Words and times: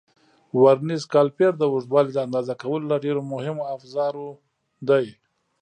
ورنیز 0.61 1.03
کالیپر 1.13 1.51
د 1.57 1.63
اوږدوالي 1.71 2.11
د 2.13 2.17
اندازه 2.25 2.53
کولو 2.61 2.85
له 2.91 2.97
ډېرو 3.05 3.21
مهمو 3.33 3.63
افزارو 3.75 4.27
دی. 4.89 5.05